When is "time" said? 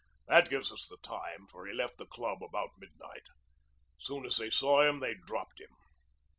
1.07-1.45